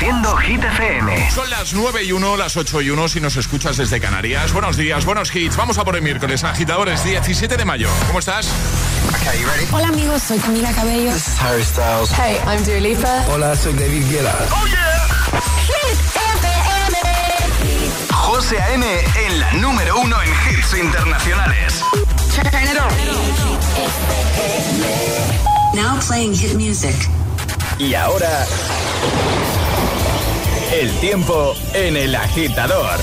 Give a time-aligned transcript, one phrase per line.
[0.00, 1.30] Haciendo Hit FM.
[1.30, 4.50] Son las 9 y 1, las 8 y 1 si nos escuchas desde Canarias.
[4.50, 5.58] Buenos días, buenos hits.
[5.58, 7.90] Vamos a por el miércoles, agitadores, 17 de mayo.
[8.06, 8.48] ¿Cómo estás?
[9.70, 11.12] Hola amigos, soy Camila Cabello.
[11.12, 12.10] This is Harry Styles.
[12.12, 13.26] Hey, I'm Dua Lipa.
[13.28, 14.34] Hola, soy David Guetta.
[14.50, 15.06] ¡Oh, yeah!
[15.66, 15.98] Hit
[16.46, 16.96] FM.
[18.10, 18.86] José A.M.
[19.26, 21.84] en la número uno en hits internacionales.
[22.32, 22.88] Turn it on.
[25.74, 26.96] Now playing hit music.
[27.78, 28.46] Y ahora...
[30.72, 33.00] El tiempo en el agitador.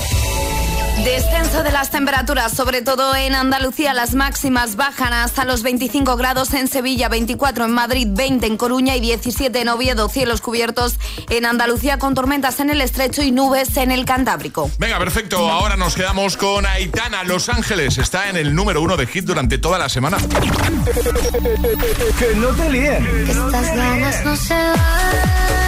[1.04, 6.54] Descenso de las temperaturas, sobre todo en Andalucía, las máximas bajan hasta los 25 grados
[6.54, 10.08] en Sevilla, 24 en Madrid, 20 en Coruña y 17 en Oviedo.
[10.08, 14.70] Cielos cubiertos en Andalucía con tormentas en el estrecho y nubes en el Cantábrico.
[14.78, 15.50] Venga, perfecto.
[15.50, 17.98] Ahora nos quedamos con Aitana, Los Ángeles.
[17.98, 20.16] Está en el número uno de hit durante toda la semana.
[22.18, 23.06] que no te líen.
[23.28, 25.67] Estas ganas no se van.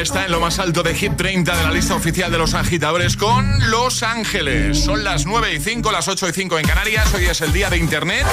[0.00, 3.16] Está en lo más alto de Hit 30 de la lista oficial de los agitadores
[3.16, 4.78] con Los Ángeles.
[4.84, 7.14] Son las 9 y 5, las 8 y 5 en Canarias.
[7.14, 8.26] Hoy es el día de Internet.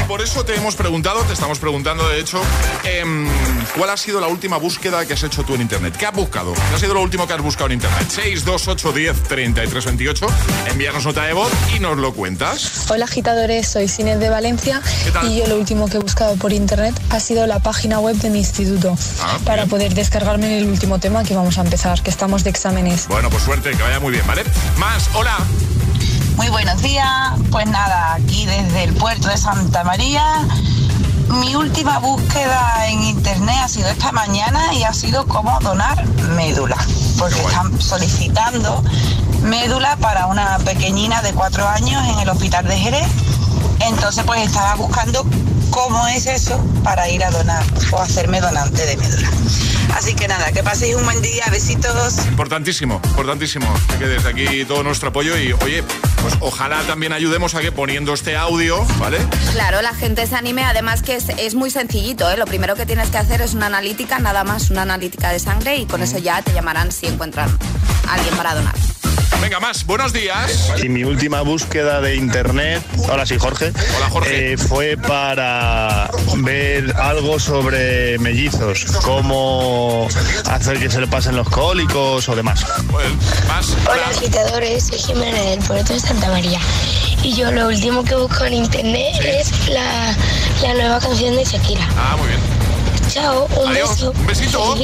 [0.00, 2.40] Y por eso te hemos preguntado, te estamos preguntando de hecho,
[2.84, 3.28] em,
[3.76, 5.96] ¿cuál ha sido la última búsqueda que has hecho tú en Internet?
[5.96, 6.52] ¿Qué has buscado?
[6.54, 8.08] ¿Qué ha sido lo último que has buscado en Internet?
[8.10, 10.26] 628 10 33 28.
[10.70, 12.86] Envíanos nota de voz y nos lo cuentas.
[12.90, 15.28] Hola agitadores, soy Cines de Valencia ¿Qué tal?
[15.30, 18.30] y yo lo último que he buscado por internet ha sido la página web de
[18.30, 19.68] mi instituto Ah, para bien.
[19.70, 23.06] poder descargarme el último tema que vamos a empezar, que estamos de exámenes.
[23.08, 24.44] Bueno, pues suerte, que vaya muy bien, ¿vale?
[24.76, 25.36] Más, hola.
[26.36, 27.06] Muy buenos días.
[27.50, 30.22] Pues nada, aquí desde el puerto de Santa María.
[31.28, 36.76] Mi última búsqueda en internet ha sido esta mañana y ha sido cómo donar médula.
[37.18, 38.82] Porque están solicitando
[39.42, 43.08] médula para una pequeñina de cuatro años en el hospital de Jerez.
[43.80, 45.24] Entonces pues estaba buscando
[45.70, 49.30] cómo es eso para ir a donar o hacerme donante de médula.
[49.94, 52.18] Así que nada, que paséis un buen día, besitos.
[52.26, 53.66] Importantísimo, importantísimo.
[53.98, 55.82] Que desde aquí todo nuestro apoyo y, oye,
[56.22, 59.18] pues ojalá también ayudemos a que poniendo este audio, ¿vale?
[59.52, 62.36] Claro, la gente se anime, además que es, es muy sencillito, ¿eh?
[62.36, 65.76] lo primero que tienes que hacer es una analítica, nada más una analítica de sangre
[65.76, 67.50] y con eso ya te llamarán si encuentran
[68.06, 68.74] a alguien para donar.
[69.40, 69.86] Venga, más.
[69.86, 70.70] Buenos días.
[70.82, 74.52] Y mi última búsqueda de internet, ahora sí, Jorge, Hola, Jorge.
[74.52, 80.08] eh, fue para ver algo sobre mellizos, cómo
[80.50, 82.64] hacer que se le pasen los cólicos o demás.
[83.48, 83.68] Más.
[83.88, 86.60] Hola agitadores, soy Jimena del puerto de Santa María
[87.22, 90.14] y yo lo último que busco en internet es la,
[90.62, 91.88] la nueva canción de Shakira.
[91.96, 92.40] Ah, muy bien.
[93.10, 93.90] Chao, un Adiós.
[93.90, 94.10] beso.
[94.10, 94.76] Un besito.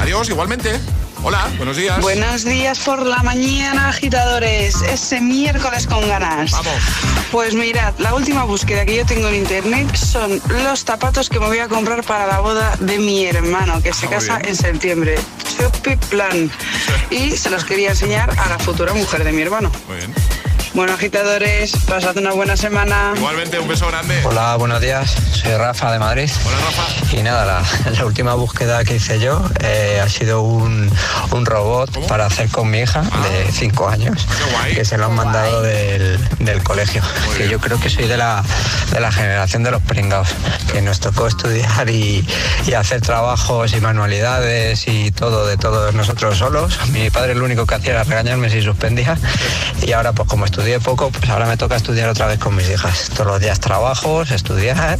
[0.00, 0.80] Adiós, igualmente.
[1.22, 2.00] Hola, buenos días.
[2.00, 4.76] Buenos días por la mañana, agitadores.
[4.82, 6.52] Ese miércoles con ganas.
[6.52, 6.72] Vamos.
[7.32, 11.46] Pues mirad, la última búsqueda que yo tengo en internet son los zapatos que me
[11.46, 14.50] voy a comprar para la boda de mi hermano, que se Ah, casa bien.
[14.50, 15.18] en septiembre.
[15.58, 16.50] Chupi plan.
[17.10, 19.70] Y se los quería enseñar a la futura mujer de mi hermano.
[19.88, 20.14] Muy bien.
[20.74, 23.12] Bueno, agitadores, pasad una buena semana.
[23.16, 24.20] Igualmente, un beso grande.
[24.24, 25.12] Hola, buenos días.
[25.32, 26.30] Soy Rafa de Madrid.
[26.46, 27.16] Hola, Rafa.
[27.16, 30.88] Y nada, la, la última búsqueda que hice yo eh, ha sido un,
[31.32, 32.06] un robot ¿Cómo?
[32.06, 34.74] para hacer con mi hija de 5 años, Qué guay.
[34.74, 37.02] que se lo han mandado del, del colegio.
[37.26, 37.50] Muy que bien.
[37.50, 38.44] yo creo que soy de la,
[38.92, 40.28] de la generación de los pringados,
[40.70, 42.24] que nos tocó estudiar y,
[42.66, 46.78] y hacer trabajos y manualidades y todo de todos nosotros solos.
[46.90, 49.18] Mi padre lo único que hacía era regañarme si suspendía
[49.84, 52.68] y ahora pues como estudié poco, pues ahora me toca estudiar otra vez con mis
[52.68, 53.10] hijas.
[53.14, 54.98] Todos los días trabajos, estudiar,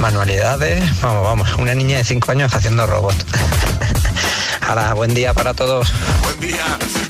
[0.00, 0.84] manualidades.
[1.00, 3.14] Vamos, vamos, una niña de 5 años haciendo robot.
[4.68, 5.90] Ahora, buen día para todos.
[6.24, 6.62] Buen día.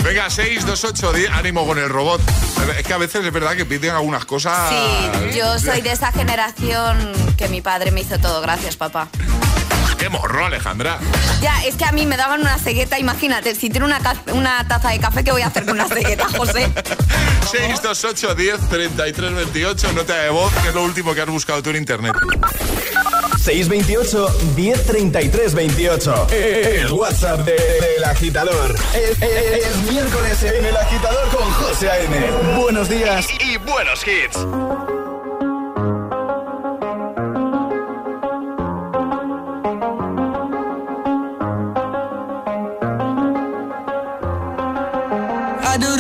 [0.05, 2.21] Venga, 628, di- ánimo con el robot.
[2.79, 4.71] Es que a veces es verdad que piden algunas cosas.
[4.71, 6.97] Sí, yo soy de esa generación
[7.37, 8.41] que mi padre me hizo todo.
[8.43, 9.09] Gracias, papá.
[9.99, 10.99] Qué morro, Alejandra.
[11.41, 14.01] Ya, es que a mí me daban una cegueta, imagínate, si tiene una,
[14.33, 16.69] una taza de café, ¿qué voy a hacer con una cegueta, José?
[17.51, 21.71] 628 10 33 28, nota de voz, que es lo último que has buscado tú
[21.71, 22.13] en internet.
[23.43, 26.27] 628 1033 28.
[26.31, 28.75] El WhatsApp de- del agitador.
[28.95, 32.17] Es, es- es miércoles en el agitador con José A.M.
[32.61, 33.27] Buenos días.
[33.41, 34.39] Y, y buenos hits.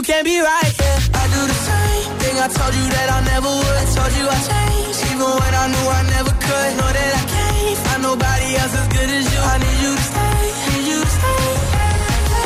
[0.00, 1.00] you can't be right here.
[1.12, 3.76] I do the same thing I told you that I never would.
[3.84, 6.70] I told you I changed, even when I knew I never could.
[6.80, 9.40] Know that I can't find nobody else as good as you.
[9.52, 10.40] I need you to stay,
[10.72, 11.44] need you to stay.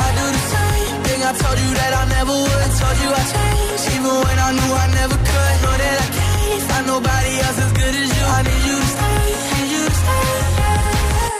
[0.03, 2.59] I do the same thing I told you that I never would.
[2.67, 5.55] I told you I changed, even when I knew I never could.
[5.63, 8.25] Know that I can't find nobody else as good as you.
[8.35, 9.23] I need you to stay,
[9.55, 10.27] need you to stay.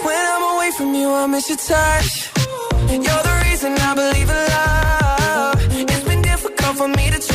[0.07, 2.11] When I'm away from you, I miss your touch.
[2.87, 4.74] You're the reason I believe in love.
[6.77, 7.34] It's been difficult for me to trust.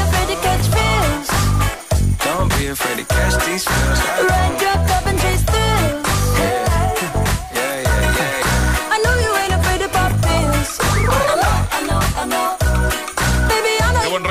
[2.61, 5.50] be afraid to catch these feels.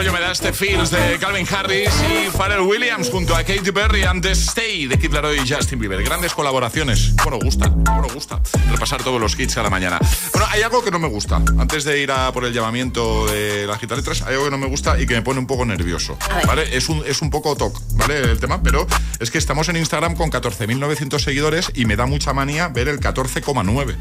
[0.00, 4.02] Rollo me da este Feels de Calvin Harris y Pharrell Williams junto a Katy Perry
[4.04, 6.02] and The Stay de Kid Laroi y Justin Bieber.
[6.02, 7.14] Grandes colaboraciones.
[7.16, 8.40] Bueno, gusta, bueno, gusta.
[8.70, 9.98] Repasar todos los hits a la mañana.
[10.32, 11.36] Bueno, hay algo que no me gusta.
[11.36, 14.68] Antes de ir a por el llamamiento de las letras, hay algo que no me
[14.68, 16.16] gusta y que me pone un poco nervioso.
[16.46, 16.74] ¿Vale?
[16.74, 18.20] Es un, es un poco toc, ¿vale?
[18.20, 18.86] El tema, pero
[19.18, 23.00] es que estamos en Instagram con 14.900 seguidores y me da mucha manía ver el
[23.00, 23.96] 14,9.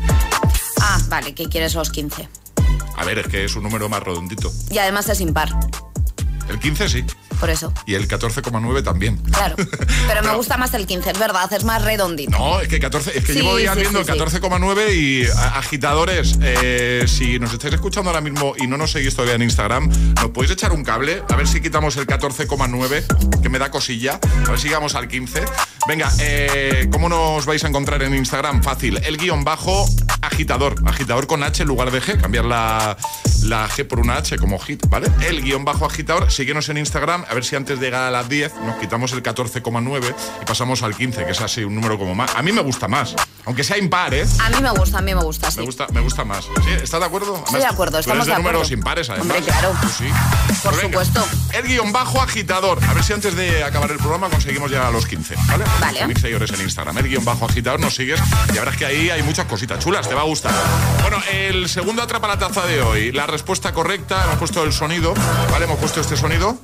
[0.79, 2.29] Ah, vale, que quieres los 15.
[2.95, 4.49] A ver, es que es un número más redondito.
[4.71, 5.49] Y además es impar,
[6.49, 7.05] El 15 sí.
[7.39, 7.73] Por eso.
[7.85, 9.17] Y el 14,9 también.
[9.17, 9.55] Claro.
[10.07, 12.37] Pero me gusta más el 15, es verdad, es más redondito.
[12.37, 14.19] No, es que 14, es que Sí, llevo días sí, viendo sí, sí.
[14.19, 19.35] 14,9 y agitadores, eh, si nos estáis escuchando ahora mismo y no nos seguís todavía
[19.35, 21.23] en Instagram, ¿nos podéis echar un cable?
[21.29, 24.19] A ver si quitamos el 14,9, que me da cosilla.
[24.45, 25.43] A ver si llegamos al 15.
[25.87, 28.61] Venga, eh, ¿cómo nos vais a encontrar en Instagram?
[28.63, 29.87] Fácil, el guion bajo
[30.21, 32.97] agitador, agitador con H en lugar de G, cambiar la,
[33.43, 35.07] la G por una H como hit, ¿vale?
[35.21, 38.27] El guion bajo agitador, síguenos en Instagram, a ver si antes de llegar a las
[38.27, 42.15] 10 nos quitamos el 14,9 y pasamos al 15, que es así un número como
[42.15, 42.35] más.
[42.35, 44.25] A mí me gusta más, aunque sea impar, ¿eh?
[44.43, 45.59] A mí me gusta, a mí me gusta, sí.
[45.59, 46.45] Me gusta, me gusta más.
[46.45, 46.71] ¿Sí?
[46.71, 47.35] ¿Estás de acuerdo?
[47.37, 49.37] Estoy de acuerdo, estamos de, de números impares, además.
[49.37, 49.73] Hombre, claro.
[49.97, 50.05] Sí.
[50.63, 51.27] Por Pues supuesto.
[51.53, 52.79] El guion bajo agitador.
[52.83, 55.65] A ver si antes de acabar el programa conseguimos llegar a los 15, ¿vale?
[55.79, 56.07] Vale.
[56.07, 56.97] Mil seguidores en Instagram.
[56.97, 58.19] El guion bajo agitador, nos sigues
[58.49, 60.53] y verás que ahí hay muchas cositas chulas, te va a gustar.
[61.01, 63.11] Bueno, el segundo atrapa la taza de hoy.
[63.11, 65.13] La respuesta correcta, hemos puesto el sonido,
[65.51, 65.65] ¿vale?
[65.65, 66.59] Hemos puesto este sonido.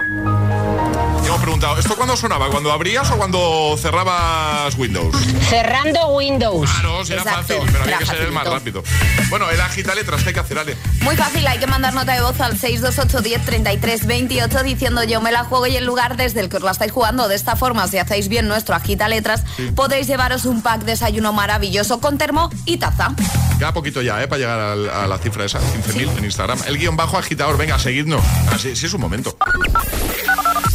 [1.36, 2.48] Hemos preguntado, ¿esto cuándo sonaba?
[2.50, 5.13] ¿Cuando abrías o cuando cerrabas Windows?
[5.50, 6.72] Cerrando Windows.
[6.72, 8.82] Claro, si era Exacto, fácil, pero había que ser el más rápido.
[9.30, 10.77] Bueno, el agita letras, ¿qué hay que hacer, Ale?
[11.01, 15.20] Muy fácil, hay que mandar nota de voz al 628 10 33 28 diciendo yo
[15.20, 17.27] me la juego y el lugar desde el que os la estáis jugando.
[17.27, 19.44] De esta forma, si hacéis bien nuestro agita letras,
[19.75, 23.13] podréis llevaros un pack desayuno maravilloso con termo y taza.
[23.60, 24.27] Queda poquito ya, ¿eh?
[24.30, 26.60] Para llegar al- a, la cifra esa, 15.000 en Instagram.
[26.65, 28.22] El guion bajo agitador, venga, seguidnos.
[28.54, 29.36] Así sí es un momento.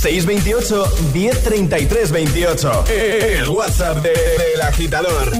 [0.00, 2.85] 628 1033 28.
[2.88, 5.30] El WhatsApp de- del agitador.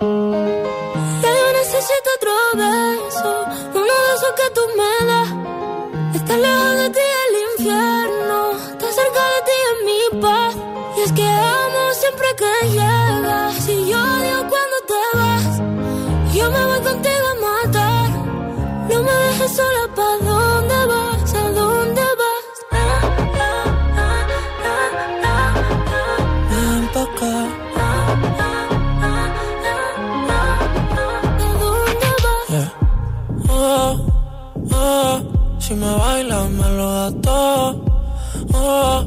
[0.00, 5.28] Ya yo necesito otro beso, uno de esos que tú me das.
[6.16, 7.99] Está lejos de ti el infierno,
[35.98, 37.84] me lo da todo.
[38.54, 39.04] Oh,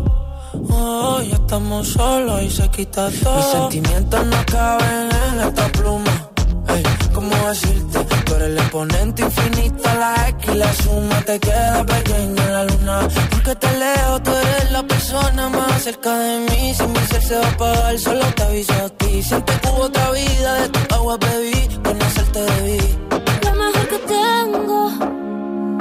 [0.70, 3.36] oh, ya estamos solos y se quita todo.
[3.36, 6.30] Mis sentimientos no caben en esta pluma.
[6.68, 8.00] Hey, ¿cómo decirte?
[8.26, 12.64] Tú eres el exponente infinito, la X y la suma te queda pequeña en la
[12.66, 13.08] luna.
[13.32, 16.74] Porque te leo, tú eres la persona más cerca de mí.
[16.74, 19.24] Si mi ser se va a apagar, solo te aviso a ti.
[19.24, 22.80] Siento que hubo otra vida, de tu agua bebí, conocerte debí.
[23.44, 25.23] Lo mejor que tengo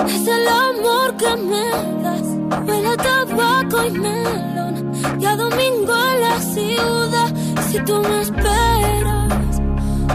[0.06, 1.68] es el amor que me
[2.02, 2.66] das.
[2.66, 7.34] Huele a tabaco y melón, y a domingo en la ciudad.
[7.70, 9.22] Si tú me esperas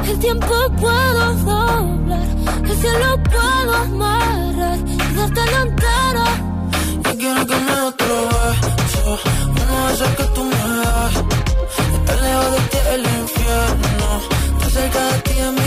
[0.10, 0.48] el tiempo
[0.80, 2.28] puedo doblar,
[2.64, 6.26] el cielo puedo amarrar y darte la entera.
[7.04, 11.16] Yo quiero que me otro beso, uno de que tú me das.
[11.96, 14.08] Estar lejos de ti el infierno,
[14.54, 15.67] estar cerca de ti es mi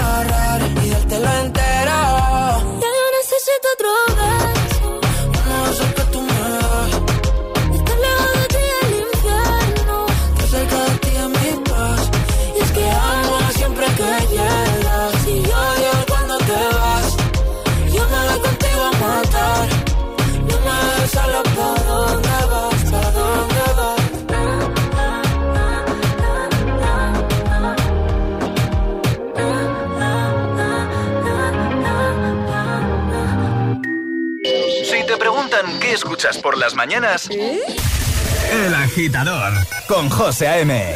[36.21, 39.53] escuchas por las mañanas, El Agitador
[39.87, 40.93] con José A.M.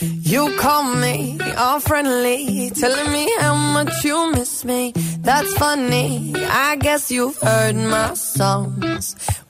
[0.00, 4.92] You call me all friendly, telling me how much you miss me.
[5.20, 6.32] That's funny.
[6.34, 8.89] I guess you've heard my songs.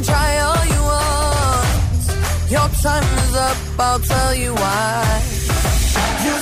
[0.00, 2.50] can try all you want.
[2.50, 3.56] Your time is up.
[3.78, 5.22] I'll tell you why.
[6.24, 6.34] You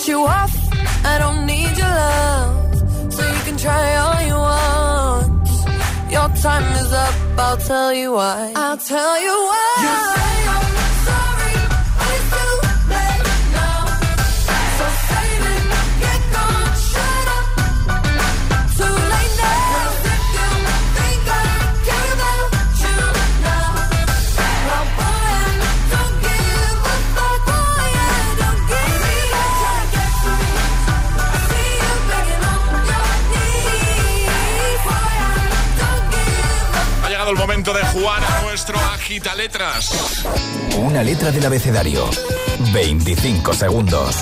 [0.00, 0.52] cut you off.
[1.04, 5.48] I don't need your love, so you can try all you want.
[6.10, 8.52] Your time is up, I'll tell you why.
[8.56, 10.19] I'll tell you why.
[39.34, 40.24] letras.
[40.76, 42.08] Una letra del abecedario.
[42.72, 44.16] 25 segundos.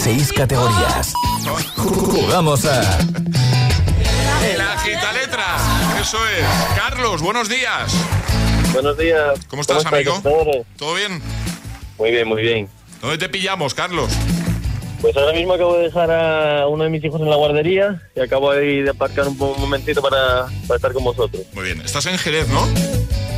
[0.00, 1.12] 6 categorías.
[1.76, 2.98] Jugamos a.
[4.44, 5.62] El agita letras.
[6.00, 6.46] Eso es.
[6.76, 7.92] Carlos, buenos días.
[8.72, 9.38] Buenos días.
[9.48, 10.20] ¿Cómo estás, ¿Cómo amigo?
[10.76, 11.20] ¿Todo bien?
[11.98, 12.68] Muy bien, muy bien.
[13.00, 14.10] ¿Dónde te pillamos, Carlos?
[15.00, 18.20] Pues ahora mismo acabo de dejar a uno de mis hijos en la guardería y
[18.20, 21.42] acabo de, aparcar un, momentito para, estar con vosotros.
[21.52, 22.93] Muy bien, estás en Jerez, ¿no?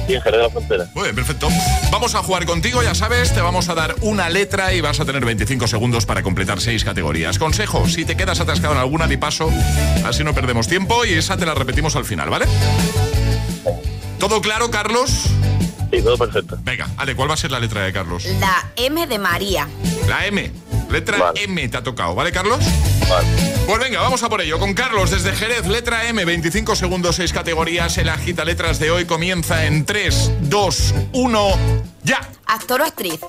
[0.06, 0.86] Sí, en Jerez de la Frontera.
[0.94, 1.48] Muy bien, perfecto.
[1.90, 5.04] Vamos a jugar contigo, ya sabes, te vamos a dar una letra y vas a
[5.04, 7.38] tener 25 segundos para completar seis categorías.
[7.38, 9.50] Consejo, si te quedas atascado en alguna, di paso,
[10.04, 12.46] así no perdemos tiempo y esa te la repetimos al final, ¿vale?
[14.18, 15.10] ¿Todo claro, Carlos?
[15.90, 16.58] Sí, todo perfecto.
[16.62, 18.24] Venga, Ale, ¿cuál va a ser la letra de Carlos?
[18.40, 19.68] La M de María.
[20.08, 20.50] La M.
[20.90, 22.60] Letra M te ha tocado, ¿vale, Carlos?
[23.08, 23.26] Vale.
[23.66, 24.58] Pues venga, vamos a por ello.
[24.58, 27.98] Con Carlos desde Jerez, letra M, 25 segundos, 6 categorías.
[27.98, 31.48] El agita letras de hoy comienza en 3, 2, 1,
[32.04, 32.20] ya.
[32.46, 33.20] Actor o actriz.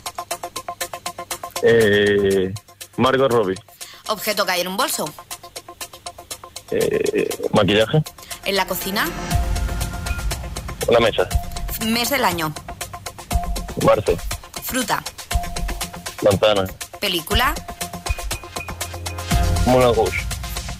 [1.63, 2.53] Eh,
[2.97, 3.57] Margot Robbie.
[4.07, 5.11] Objeto que hay en un bolso.
[6.71, 8.03] Eh, maquillaje.
[8.45, 9.07] En la cocina.
[10.89, 11.27] La mesa.
[11.85, 12.53] Mes del año.
[13.83, 14.13] Marzo.
[14.63, 15.03] Fruta.
[16.21, 16.65] Manzana.
[16.99, 17.53] Película.
[19.65, 20.17] Moulin Rouge.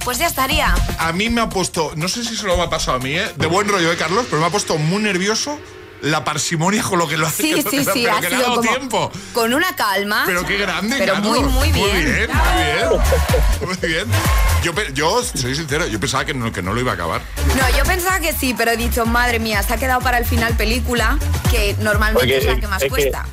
[0.04, 0.74] Pues ya estaría.
[1.00, 3.32] A mí me ha puesto, no sé si se lo ha pasado a mí, ¿eh?
[3.36, 4.26] de buen rollo, ¿eh, Carlos?
[4.30, 5.60] Pero me ha puesto muy nervioso
[6.02, 7.44] la parsimonia con lo que lo hace.
[7.44, 9.12] Sí, que- sí, sí, pero ha que le ha sido dado como tiempo.
[9.34, 10.24] con una calma.
[10.26, 11.42] Pero qué grande, Pero Carlos.
[11.42, 11.92] muy, muy bien.
[11.92, 13.68] Muy bien, muy bien.
[13.82, 14.94] Muy bien.
[14.94, 17.22] Yo, soy sincero, yo pensaba que no, que no lo iba a acabar.
[17.58, 20.26] No, yo pensaba que sí, pero he dicho, madre mía, se ha quedado para el
[20.26, 21.18] final película,
[21.52, 23.26] que normalmente Porque es la que más es que cuesta.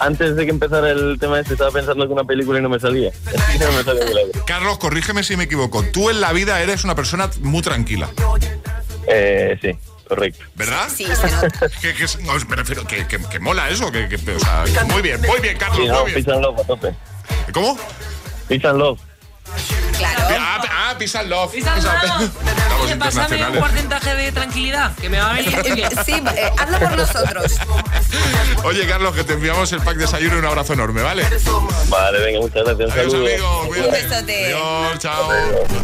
[0.00, 2.80] Antes de que empezara el tema este estaba pensando en una película y no me
[2.80, 3.10] salía.
[3.60, 4.44] No me.
[4.46, 5.82] Carlos, corrígeme si me equivoco.
[5.84, 8.08] Tú en la vida eres una persona muy tranquila,
[9.06, 9.78] Eh, sí,
[10.08, 10.44] correcto.
[10.56, 10.88] ¿verdad?
[10.94, 11.68] Sí, se nota.
[11.80, 13.92] que, que, no, me refiero, que, que, que mola eso.
[13.92, 16.24] Que, que- o sea, que muy bien, muy bien, Carlos, Sí, no, muy bien.
[16.24, 16.94] Peace and Love a tope.
[17.52, 17.78] ¿Cómo?
[18.48, 18.98] Peace and Love.
[19.98, 20.24] Claro.
[20.40, 21.52] Ah, ah, Peace and Love.
[21.52, 21.94] Peace and love.
[22.02, 22.30] Estamos
[22.82, 25.54] Oye, pásame un porcentaje de tranquilidad, que me va a venir.
[26.04, 27.52] Sí, eh, hazlo por nosotros.
[28.64, 31.24] Oye, Carlos, que te enviamos el pack de desayuno y un abrazo enorme, ¿vale?
[31.88, 32.86] Vale, venga, muchas gracias.
[32.88, 33.28] Un Adiós, saludo.
[33.28, 33.86] amigo.
[33.86, 34.46] Un besote.
[34.46, 35.28] Adiós, chao.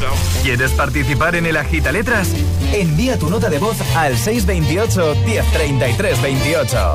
[0.01, 0.15] Chao.
[0.43, 2.29] ¿Quieres participar en el Agita Letras?
[2.73, 6.95] Envía tu nota de voz al 628 1033 28.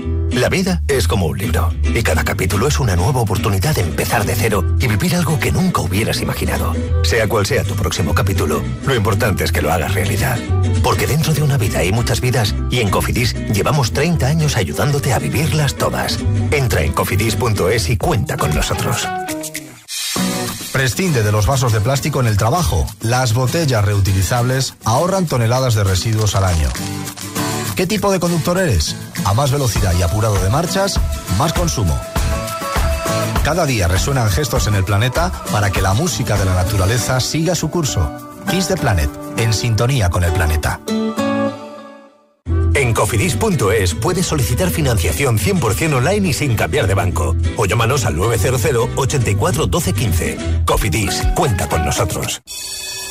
[0.31, 4.25] La vida es como un libro y cada capítulo es una nueva oportunidad de empezar
[4.25, 6.73] de cero y vivir algo que nunca hubieras imaginado.
[7.03, 10.39] Sea cual sea tu próximo capítulo, lo importante es que lo hagas realidad.
[10.83, 15.11] Porque dentro de una vida hay muchas vidas y en Cofidis llevamos 30 años ayudándote
[15.13, 16.17] a vivirlas todas.
[16.51, 19.07] Entra en cofidis.es y cuenta con nosotros.
[20.71, 22.87] Prescinde de los vasos de plástico en el trabajo.
[23.01, 26.69] Las botellas reutilizables ahorran toneladas de residuos al año.
[27.75, 28.95] ¿Qué tipo de conductor eres?
[29.25, 30.99] A más velocidad y apurado de marchas,
[31.37, 31.99] más consumo.
[33.43, 37.55] Cada día resuenan gestos en el planeta para que la música de la naturaleza siga
[37.55, 38.11] su curso.
[38.49, 40.79] Kiss the Planet, en sintonía con el planeta.
[42.73, 47.35] En cofidis.es puedes solicitar financiación 100% online y sin cambiar de banco.
[47.57, 50.37] O llámanos al 900 84 12 15.
[50.65, 52.41] Cofidis, cuenta con nosotros.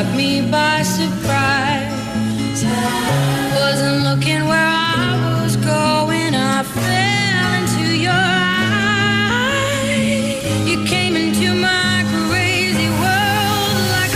[0.00, 1.92] Caught me by surprise.
[3.54, 6.34] Wasn't looking where I was going.
[6.34, 8.24] I fell into your
[9.36, 10.00] eyes.
[10.66, 14.14] You came into my crazy world like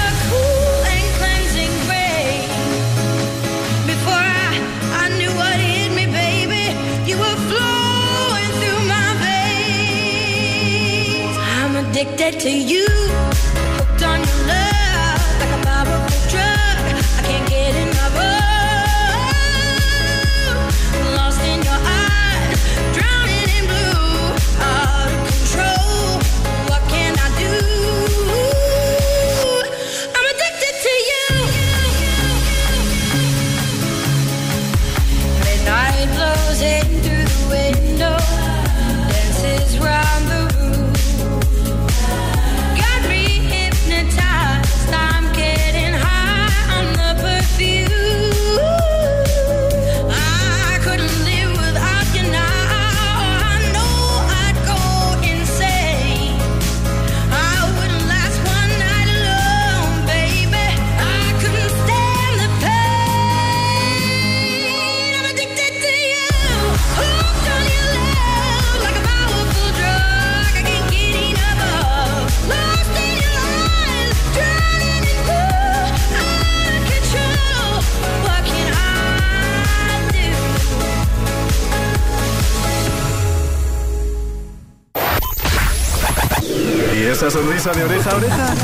[87.65, 88.55] esa de oreja a oreja?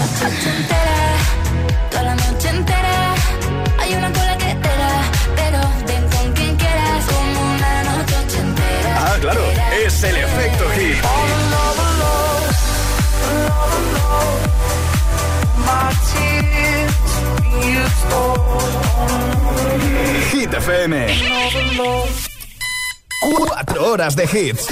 [1.91, 3.15] Toda la noche entera
[3.79, 5.03] hay una cola que te da,
[5.37, 8.99] pero ven con quien quieras como una noche entera.
[8.99, 9.41] Ah, claro,
[9.87, 10.97] es el efecto hit.
[20.31, 21.07] Hit FM.
[23.21, 24.67] Cuatro horas de hits.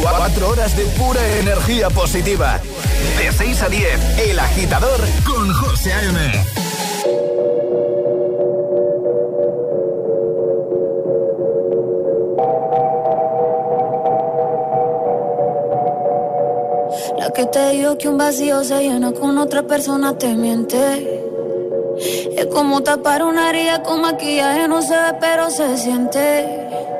[0.00, 2.60] Cuatro horas de pura energía positiva
[5.24, 6.18] con José A.M.
[17.18, 21.22] La que te dijo que un vacío se llena con otra persona te miente.
[22.36, 26.99] Es como tapar una herida con maquillaje, no se ve, pero se siente.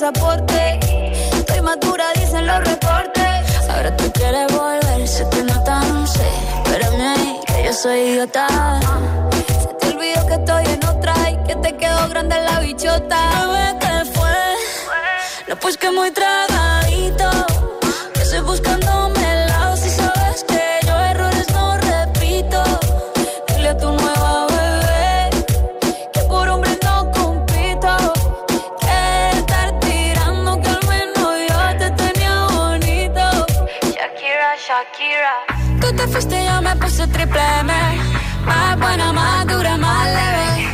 [0.00, 0.80] Pasaporte.
[1.36, 3.68] Estoy madura, dicen los reportes.
[3.68, 6.26] Ahora tú quieres volver, se te nota, no sé.
[6.64, 8.46] Espérame ahí, que yo soy idiota.
[9.62, 13.46] Se te olvidó que estoy en otra y que te quedó grande la bichota.
[13.46, 14.38] Bebé, ¿qué fue?
[15.48, 17.49] No, pues que muy tragadito.
[37.12, 37.72] Triple M.
[38.44, 40.68] Más buena, más dura, más leve.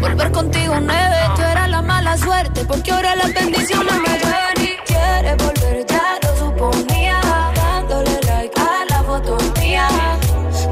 [0.00, 4.44] Volver contigo nueve, tú eras la mala suerte, porque ahora las bendiciones me llueven
[4.84, 7.20] quieres volver, ya lo suponía,
[7.54, 9.88] dándole like a la foto mía,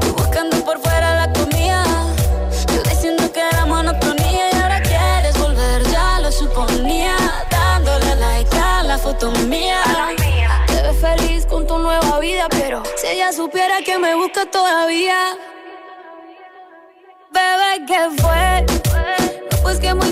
[0.01, 1.83] tú buscando por fuera la comida,
[2.73, 7.15] yo diciendo que era monotonía y ahora quieres volver, ya lo suponía,
[7.49, 9.81] dándole like a la foto mía.
[10.67, 12.47] Te ves feliz con tu nueva vida,
[13.13, 15.37] ella supiera que me busca todavía.
[17.31, 18.65] Bebé, ¿qué fue?
[19.61, 20.11] Pues que muy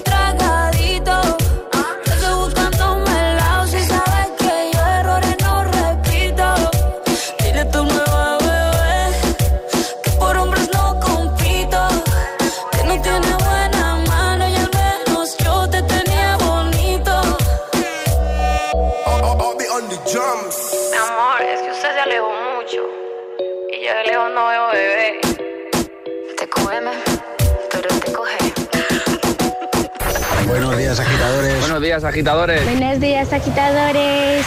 [30.91, 31.59] días, agitadores.
[31.61, 32.63] Buenos días, agitadores.
[32.65, 34.45] Buenos días, agitadores.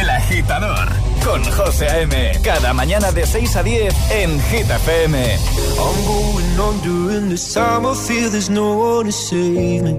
[0.00, 0.88] El agitador
[1.24, 2.32] con José A.M.
[2.42, 5.38] Cada mañana de 6 a 10 en Hit FM.
[5.78, 7.86] I'm going on during this time.
[7.86, 9.94] I feel there's no one to save me.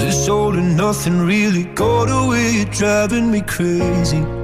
[0.00, 2.56] This all and nothing really got away.
[2.56, 4.43] You're driving me crazy.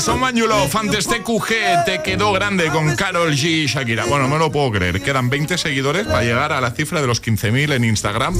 [0.00, 4.06] Someone You Love, antes TQG, te quedó grande con Carol G y Shakira.
[4.06, 5.02] Bueno, no lo puedo creer.
[5.02, 8.34] Quedan 20 seguidores para llegar a la cifra de los 15.000 en Instagram.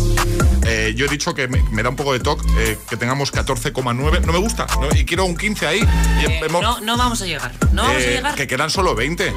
[0.66, 3.32] Eh, yo he dicho que me, me da un poco de toque eh, que tengamos
[3.32, 4.20] 14,9.
[4.24, 4.66] No me gusta.
[4.80, 4.88] ¿no?
[4.98, 5.80] Y quiero un 15 ahí.
[6.22, 7.52] Y Eh, hemos- no, no vamos a llegar.
[7.72, 8.34] No vamos a eh, llegar.
[8.34, 9.32] que quedan solo 20.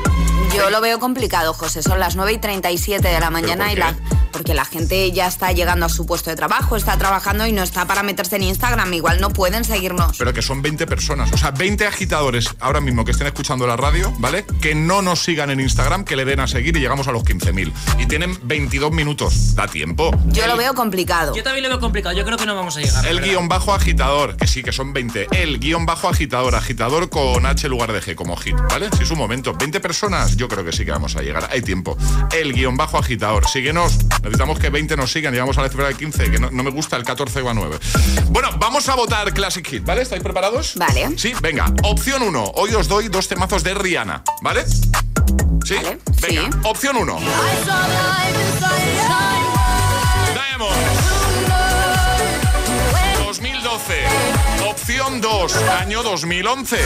[0.55, 1.83] Yo lo veo complicado, José.
[1.83, 3.95] Son las 9 y 37 de la mañana y la.
[4.33, 7.63] Porque la gente ya está llegando a su puesto de trabajo, está trabajando y no
[7.63, 8.93] está para meterse en Instagram.
[8.93, 10.17] Igual no pueden seguirnos.
[10.17, 11.31] Pero que son 20 personas.
[11.31, 14.45] O sea, 20 agitadores ahora mismo que estén escuchando la radio, ¿vale?
[14.61, 17.23] Que no nos sigan en Instagram, que le den a seguir y llegamos a los
[17.23, 17.71] 15.000.
[17.99, 19.55] Y tienen 22 minutos.
[19.55, 20.11] Da tiempo.
[20.27, 21.35] Yo lo veo complicado.
[21.35, 22.15] Yo también lo veo complicado.
[22.15, 23.05] Yo creo que no vamos a llegar.
[23.05, 25.27] El guion bajo agitador, que sí, que son 20.
[25.31, 28.89] El guion bajo agitador, agitador con H en lugar de G, como hit, ¿vale?
[28.97, 29.53] Si es un momento.
[29.53, 31.47] 20 personas, yo creo que sí que vamos a llegar.
[31.51, 31.97] Hay tiempo.
[32.35, 33.47] El guion bajo agitador.
[33.47, 33.99] Síguenos.
[34.23, 35.33] Necesitamos que 20 nos sigan.
[35.33, 38.25] Llegamos a la cifra de 15, que no, no me gusta el 14,9.
[38.29, 40.01] Bueno, vamos a votar Classic Hit, ¿vale?
[40.01, 40.75] ¿Estáis preparados?
[40.75, 41.17] Vale.
[41.17, 41.65] Sí, venga.
[41.83, 42.43] Opción 1.
[42.55, 44.65] Hoy os doy dos temazos de Rihanna, ¿vale?
[45.65, 45.75] ¿Sí?
[46.21, 47.19] Venga, opción 1.
[50.33, 50.75] Diamond.
[53.25, 53.93] 2012.
[54.69, 56.77] Opción 2, año 2011.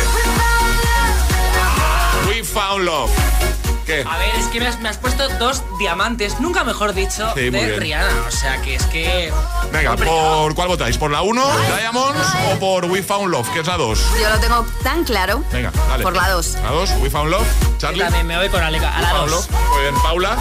[2.27, 3.66] We Found Love.
[3.87, 4.03] ¿Qué?
[4.05, 7.43] A ver, es que me has, me has puesto dos diamantes, nunca mejor dicho, Sí,
[7.43, 7.79] de bien.
[7.79, 8.25] Rihanna.
[8.27, 9.31] O sea que es que.
[9.71, 10.97] Venga, ¿por cuál votáis?
[10.97, 11.41] ¿Por la 1,
[11.79, 13.99] Diamonds, o por We Found Love, que es la 2?
[14.21, 15.41] Yo lo tengo tan claro.
[15.53, 16.03] Venga, dale.
[16.03, 16.57] Por la 2.
[16.63, 17.47] La 2, We Found Love.
[17.77, 17.99] Charlie.
[17.99, 18.93] Yo también me voy con Aleca.
[18.93, 19.49] A la Found 2.
[19.49, 19.61] Love.
[19.71, 20.37] Muy bien, Paula.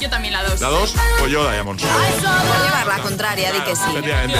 [0.00, 0.60] Yo también la 2.
[0.60, 1.82] La 2, pues yo Diamonds.
[1.84, 3.82] Voy a llevar la contraria, di que sí.
[3.90, 4.38] Efectivamente.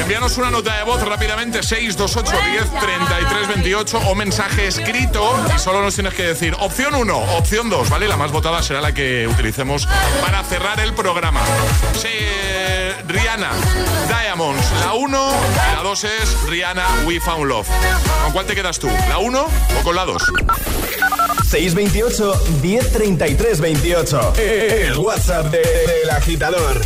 [0.00, 5.80] Envíanos una nota de voz rápidamente 628 10 33 28 o mensaje escrito y solo
[5.82, 8.08] nos tienes que decir opción 1, opción 2, ¿vale?
[8.08, 9.86] La más votada será la que utilicemos
[10.20, 11.40] para cerrar el programa.
[12.00, 12.08] Sí,
[13.06, 13.50] Rihanna,
[14.08, 15.30] Diamonds, la 1,
[15.76, 17.68] la 2 es Rihanna, We Found Love.
[18.24, 18.88] ¿Con cuál te quedas tú?
[19.08, 19.40] ¿La 1
[19.80, 20.22] o con la 2?
[21.48, 24.32] 628 1033 28.
[24.36, 25.58] El WhatsApp de-
[26.02, 26.80] del agitador.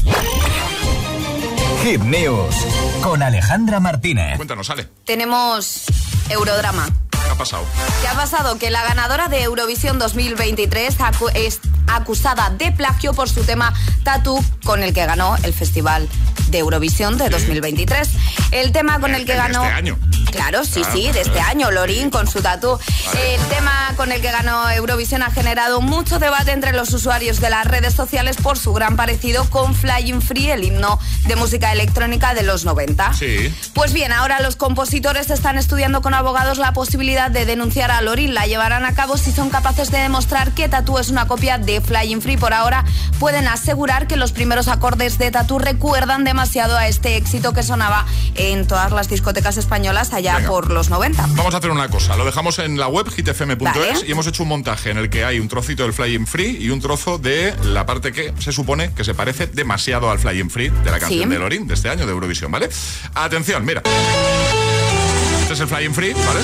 [1.87, 2.53] Hit News
[3.01, 4.35] con Alejandra Martínez.
[4.35, 4.89] Cuéntanos, sale.
[5.05, 5.85] Tenemos
[6.29, 6.89] Eurodrama.
[7.13, 7.63] ¿Qué ha pasado?
[8.01, 8.59] ¿Qué ha pasado?
[8.59, 13.73] Que la ganadora de Eurovisión 2023 acu- es acusada de plagio por su tema
[14.03, 16.09] Tattoo, con el que ganó el Festival
[16.49, 18.09] de Eurovisión de 2023.
[18.51, 19.63] El tema con el que ganó...
[19.63, 19.97] este año.
[20.37, 22.79] Claro, sí, Ah, sí, de este año, Lorín con su tatú.
[23.19, 27.49] El tema con el que ganó Eurovisión ha generado mucho debate entre los usuarios de
[27.51, 32.35] las redes sociales por su gran parecido con Flying Free, el himno de música electrónica
[32.35, 33.15] de los 90.
[33.15, 33.53] Sí.
[33.73, 38.35] Pues bien, ahora los compositores están estudiando con abogados la posibilidad de denunciar a Lorin.
[38.35, 41.81] La llevarán a cabo si son capaces de demostrar que Tatú es una copia de
[41.81, 42.37] Flying Free.
[42.37, 42.85] Por ahora
[43.19, 48.05] pueden asegurar que los primeros acordes de Tatú recuerdan demasiado a este éxito que sonaba
[48.35, 50.49] en todas las discotecas españolas allá Venga.
[50.49, 51.27] por los 90.
[51.37, 53.95] Vamos a hacer una cosa, lo dejamos en la web hitfm.es Vale.
[54.07, 56.71] y hemos hecho un montaje en el que hay un trocito del Flying Free y
[56.71, 60.69] un trozo de la parte que se supone que se parece demasiado al Flying Free
[60.71, 61.29] de la canción Sí.
[61.29, 62.69] de Lorin de este año de Eurovisión, ¿vale?
[63.15, 63.83] Atención, mira.
[65.43, 66.41] Este es el Flying Free, ¿vale?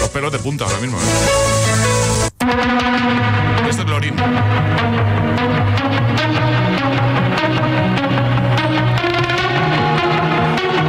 [0.00, 1.02] Los pelos de punta ahora mismo, ¿eh?
[3.68, 4.14] Este es Lorin.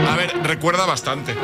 [0.10, 1.36] A ver, recuerda bastante.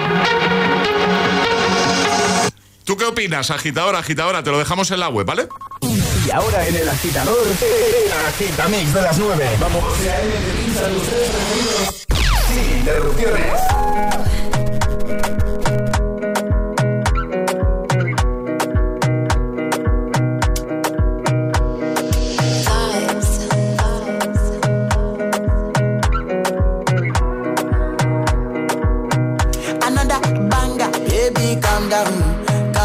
[2.85, 4.43] ¿Tú qué opinas, agitadora, agitadora?
[4.43, 5.47] Te lo dejamos en la web, ¿vale?
[5.81, 9.49] Y ahora en el agitador, el agitamix de las 9.
[9.59, 9.83] Vamos.
[12.47, 13.61] Sin interrupciones.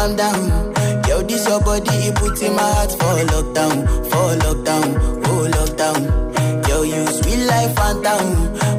[0.01, 0.73] Calm down.
[1.07, 3.75] Yo, this your body, it puts in my heart for lockdown,
[4.09, 4.87] for lockdown,
[5.27, 6.67] oh lockdown.
[6.67, 8.25] Yo, you sweet life, phantom,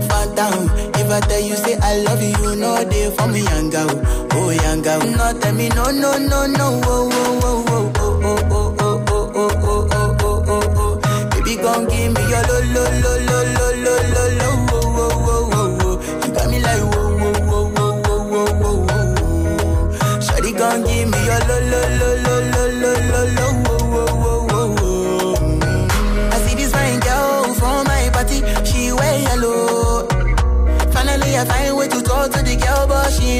[0.09, 0.71] phantom.
[0.99, 3.91] If I tell you say I love you, you know they for me, young girl,
[4.33, 4.99] oh young girl.
[5.01, 9.33] No, tell me no, no, no, no, oh, oh, oh, oh, oh, oh, oh, oh,
[9.37, 11.31] oh, oh, oh, oh, oh, oh, oh.
[11.31, 14.22] Baby, gon' give me your lo, lo, lo, lo, lo, lo, lo,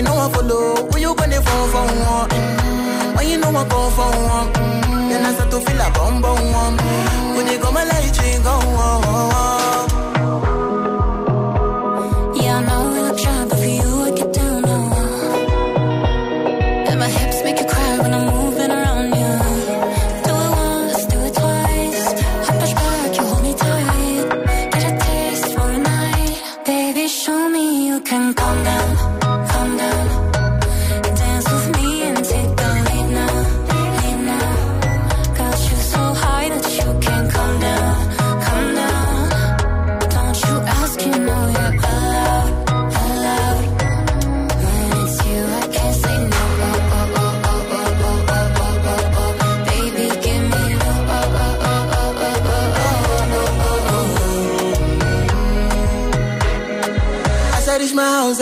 [0.03, 0.29] you know I
[0.99, 1.87] you gonna fall for?
[1.87, 2.29] One?
[2.29, 3.17] Mm-hmm.
[3.17, 4.53] When you know I go for one.
[5.09, 6.23] Then I start to feel a bum.
[7.37, 9.62] When you go my you go.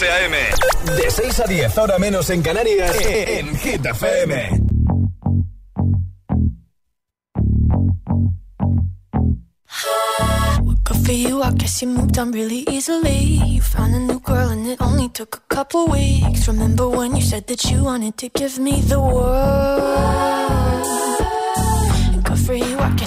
[0.00, 0.34] José A.M.
[0.96, 4.48] De 6 a 10, hora menos en Canarias, eh, eh, en Hit FM.
[10.84, 13.42] Good for you, I guess you moved on really easily.
[13.46, 16.48] You found a new girl and it only took a couple weeks.
[16.48, 20.39] Remember when you said that you wanted to give me the world?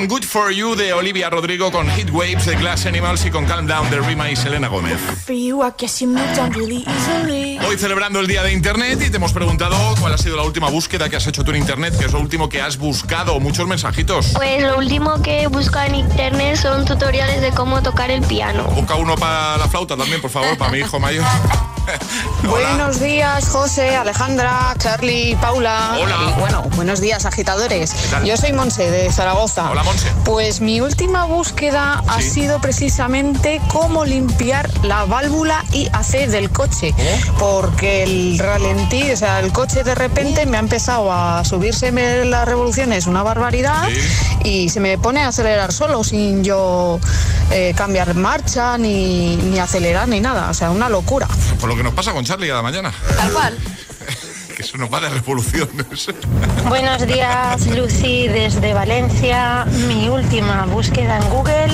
[0.00, 3.44] con Good For You de Olivia Rodrigo, con Heat Waves de Glass Animals y con
[3.44, 4.98] Calm Down de Rima y Selena Gómez.
[5.26, 7.58] For you, I guess you moved on really easily.
[7.58, 10.70] Hoy celebrando el Día de Internet y te hemos preguntado cuál ha sido la última
[10.70, 13.38] búsqueda que has hecho tú en Internet, que es lo último que has buscado.
[13.40, 14.32] Muchos mensajitos.
[14.34, 18.64] Pues lo último que he buscado en internet son tutoriales de cómo tocar el piano.
[18.68, 21.26] Busca uno para la flauta también, por favor, para mi hijo mayor.
[22.48, 25.96] Buenos días, José, Alejandra, Charlie, Paula.
[26.00, 26.16] Hola.
[26.28, 27.94] Y bueno, buenos días, agitadores.
[28.24, 29.70] Yo soy Monse de Zaragoza.
[29.70, 30.12] Hola, Monse.
[30.24, 36.94] Pues mi última búsqueda ha sido precisamente cómo limpiar la válvula IAC del coche.
[36.96, 37.20] ¿Eh?
[37.38, 42.46] Porque el ralentí, o sea, el coche de repente me ha empezado a subirse las
[42.46, 43.88] revoluciones una barbaridad
[44.44, 47.00] y se me pone a acelerar solo sin yo
[47.50, 50.50] eh, cambiar marcha ni, ni acelerar ni nada.
[50.50, 51.26] O sea, una locura.
[51.58, 52.92] Por lo que nos pasa con Charlie cada mañana.
[53.16, 53.58] Tal cual.
[54.56, 56.10] Que eso nos va de revoluciones.
[56.68, 59.64] Buenos días, Lucy, desde Valencia.
[59.86, 61.72] Mi última búsqueda en Google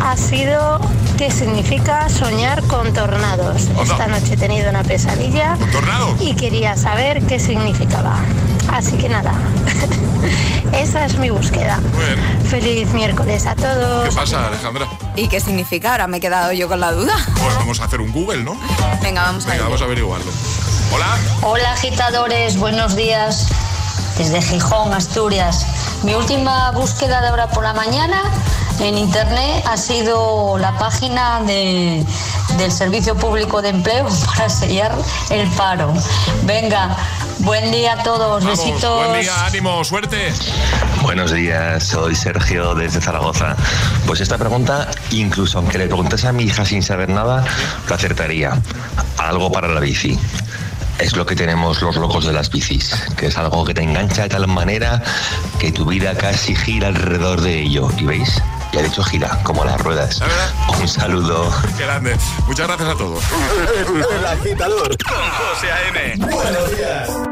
[0.00, 0.80] ha sido
[1.18, 3.68] qué significa soñar con tornados.
[3.82, 5.58] Esta noche he tenido una pesadilla
[6.20, 8.18] y quería saber qué significaba.
[8.70, 9.32] Así que nada,
[10.72, 11.78] esa es mi búsqueda.
[12.48, 14.08] Feliz miércoles a todos.
[14.08, 14.86] ¿Qué pasa, Alejandra?
[15.16, 15.92] ¿Y qué significa?
[15.92, 17.12] Ahora me he quedado yo con la duda.
[17.40, 18.56] Pues vamos a hacer un Google, ¿no?
[19.02, 19.64] Venga, vamos a Venga, ver.
[19.64, 20.30] vamos a averiguarlo.
[20.94, 21.06] Hola.
[21.42, 23.48] Hola agitadores, buenos días.
[24.16, 25.66] Desde Gijón, Asturias.
[26.02, 28.22] Mi última búsqueda de ahora por la mañana
[28.80, 32.04] en internet ha sido la página de-
[32.58, 34.92] del Servicio Público de Empleo para sellar
[35.30, 35.92] el paro.
[36.44, 36.96] Venga,
[37.42, 39.06] buen día a todos, Vamos, besitos.
[39.06, 40.32] buen día, ánimo, suerte.
[41.02, 43.56] Buenos días, soy Sergio desde Zaragoza.
[44.06, 47.44] Pues esta pregunta, incluso aunque le preguntase a mi hija sin saber nada,
[47.88, 48.60] lo acertaría.
[49.18, 50.18] Algo para la bici.
[50.98, 54.22] Es lo que tenemos los locos de las bicis, que es algo que te engancha
[54.22, 55.02] de tal manera
[55.58, 57.88] que tu vida casi gira alrededor de ello.
[57.98, 58.42] ¿Y veis?
[58.72, 60.20] y ha dicho gira, como las ruedas.
[60.80, 61.52] Un saludo.
[61.76, 62.16] Qué grande.
[62.46, 63.22] Muchas gracias a todos.
[64.18, 66.16] El agitador Con José A.M.
[66.32, 67.31] Buenos días.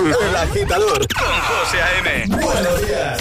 [0.28, 2.26] El agitador Con José A.M.
[2.28, 3.18] Buenos días.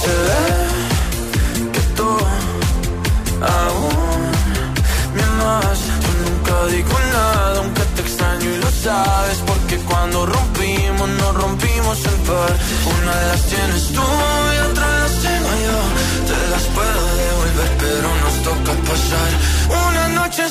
[0.00, 0.42] Se ve
[1.72, 2.08] que tú
[3.40, 3.92] aún
[5.14, 5.78] me amas.
[6.02, 9.38] Yo nunca digo nada, aunque te extraño y lo sabes.
[9.46, 12.58] Porque cuando rompimos, nos rompimos en par.
[12.98, 15.78] Una de las tienes tú y otra las tengo yo.
[16.26, 19.81] Te las puedo devolver, pero nos toca pasar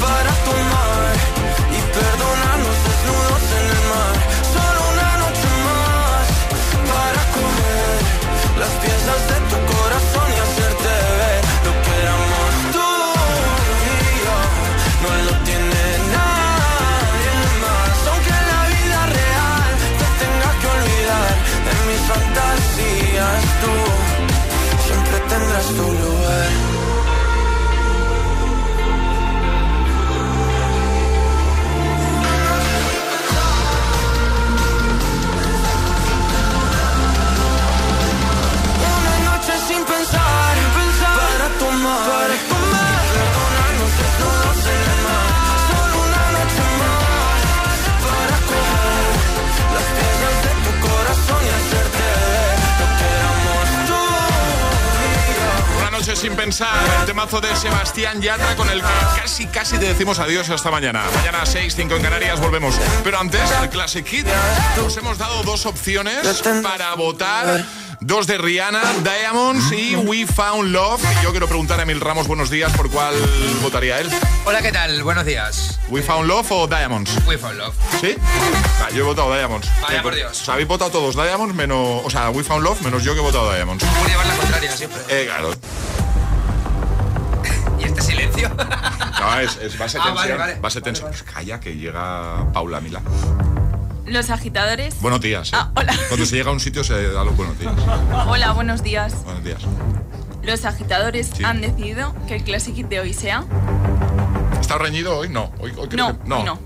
[0.00, 1.12] para tomar
[1.76, 4.14] y perdonarnos desnudos en el mar.
[4.54, 6.26] Solo una noche más
[6.92, 7.96] para comer
[8.60, 9.25] las es
[56.26, 60.50] sin pensar, el temazo de Sebastián Yatra con el que casi, casi te decimos adiós
[60.50, 61.04] hasta mañana.
[61.14, 62.74] Mañana a 6, 5 en Canarias, volvemos.
[63.04, 64.26] Pero antes, el Classic Hit,
[64.84, 66.26] os hemos dado dos opciones
[66.64, 67.64] para votar.
[68.00, 71.00] Dos de Rihanna, Diamonds y We Found Love.
[71.18, 73.14] Y yo quiero preguntar a Emil Ramos, buenos días, por cuál
[73.62, 74.10] votaría él.
[74.44, 75.02] Hola, ¿qué tal?
[75.04, 75.78] Buenos días.
[75.88, 77.10] ¿We Found Love o Diamonds?
[77.26, 77.74] We found love.
[78.00, 78.14] ¿Sí?
[78.82, 79.66] Ah, yo he votado Diamonds.
[79.80, 80.42] Vaya Eh, por Dios.
[80.42, 82.02] O sea, habéis votado todos Diamonds, menos.
[82.04, 83.82] O sea, We Found Love, menos yo que he votado Diamonds.
[83.84, 85.00] Por llevar la contraria siempre.
[85.08, 85.50] Eh, claro.
[88.48, 89.26] ¿Y este silencio?
[89.26, 90.14] No, es, es base Ah, tensión.
[90.14, 90.54] vale, vale.
[90.60, 91.08] Base tensión.
[91.10, 93.00] Pues calla, que llega Paula Mila.
[94.06, 95.00] Los agitadores.
[95.00, 95.48] Buenos días.
[95.52, 95.56] eh.
[95.56, 95.94] Ah, hola.
[96.08, 97.72] Cuando se llega a un sitio se da los buenos días.
[98.26, 99.14] Hola, buenos días.
[99.24, 99.60] Buenos días.
[100.42, 101.42] Los agitadores Sí.
[101.44, 103.44] han decidido que el Classic Hit de hoy sea.
[104.60, 105.28] ¿Está reñido hoy?
[105.28, 105.50] No.
[105.58, 106.58] Hoy, hoy creo No, que- hoy no.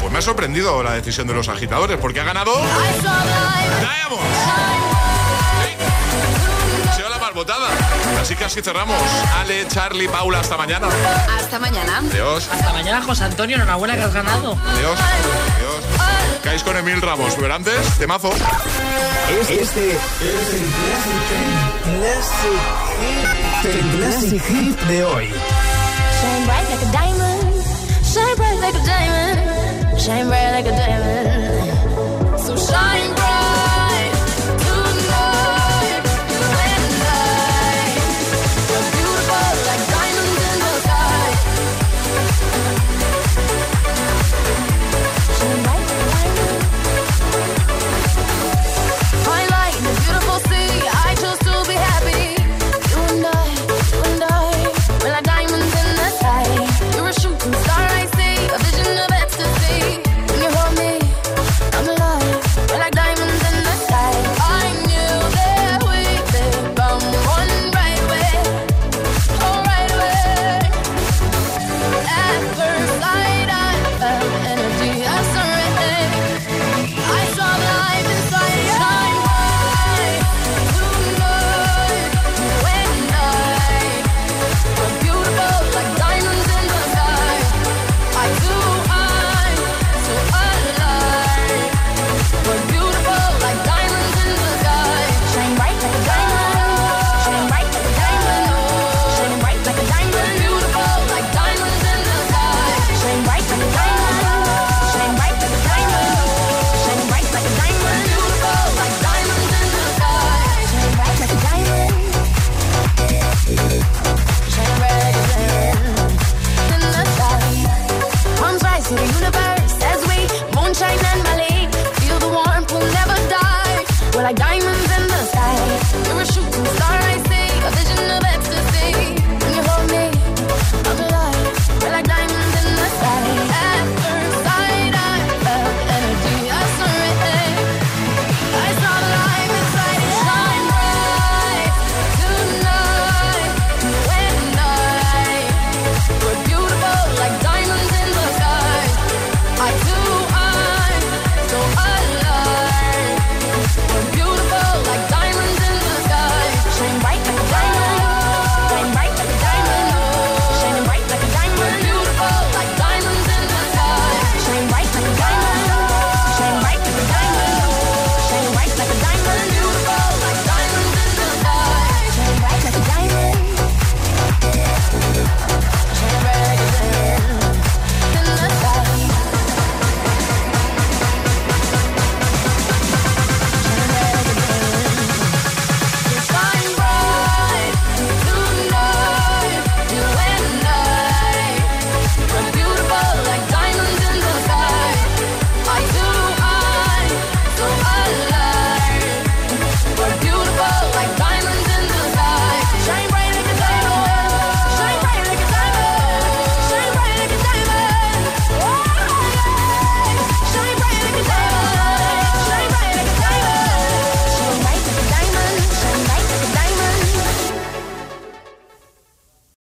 [0.00, 2.52] Pues me ha sorprendido la decisión de los agitadores, porque ha ganado.
[3.80, 4.97] Diamonds.
[7.38, 7.68] Votada.
[8.20, 9.00] Así que así cerramos.
[9.38, 10.88] Ale, Charlie, Paula, hasta mañana.
[11.38, 11.98] Hasta mañana.
[11.98, 12.48] Adiós.
[12.50, 13.56] Hasta mañana, José Antonio.
[13.56, 14.58] Enhorabuena que has ganado.
[14.74, 14.98] Adiós.
[14.98, 15.84] Adiós.
[16.42, 18.32] Caéis con Emil Ramos, pero antes, temazo.
[19.40, 19.96] Este es el
[21.84, 22.60] Classic,
[23.64, 25.26] el Classic Hit de hoy.
[26.20, 27.64] Shine bright like a diamond.
[28.04, 30.00] Shine bright like a diamond.
[30.00, 31.48] Shine bright like a diamond.